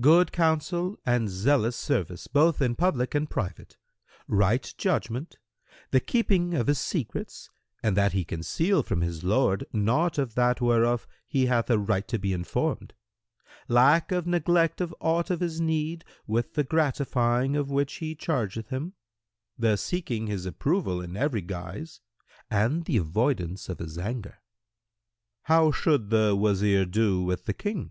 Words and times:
"—"Good 0.00 0.30
counsel 0.30 0.96
and 1.04 1.28
zealous 1.28 1.74
service 1.74 2.28
both 2.28 2.62
in 2.62 2.76
public 2.76 3.16
and 3.16 3.28
private, 3.28 3.78
right 4.28 4.72
judgment, 4.78 5.38
the 5.90 5.98
keeping 5.98 6.54
of 6.54 6.68
his 6.68 6.78
secrets 6.78 7.50
and 7.82 7.96
that 7.96 8.12
he 8.12 8.24
conceal 8.24 8.84
from 8.84 9.00
his 9.00 9.24
lord 9.24 9.64
naught 9.72 10.18
of 10.18 10.36
that 10.36 10.60
whereof 10.60 11.08
he 11.26 11.46
hath 11.46 11.68
a 11.68 11.78
right 11.78 12.06
to 12.06 12.16
be 12.20 12.32
informed, 12.32 12.94
lack 13.66 14.12
of 14.12 14.24
neglect 14.24 14.80
of 14.80 14.94
aught 15.00 15.30
of 15.30 15.40
his 15.40 15.60
need 15.60 16.04
with 16.28 16.54
the 16.54 16.62
gratifying 16.62 17.56
of 17.56 17.68
which 17.72 17.94
he 17.94 18.14
chargeth 18.14 18.68
him, 18.68 18.92
the 19.58 19.76
seeking 19.76 20.28
his 20.28 20.46
approval 20.46 21.00
in 21.00 21.16
every 21.16 21.42
guise, 21.42 22.00
and 22.48 22.84
the 22.84 22.98
avoidance 22.98 23.68
of 23.68 23.80
his 23.80 23.98
anger." 23.98 24.34
Q 24.38 24.38
"How 25.46 25.72
should 25.72 26.10
the 26.10 26.36
Wazir 26.38 26.84
do 26.84 27.20
with 27.24 27.46
the 27.46 27.52
King?" 27.54 27.90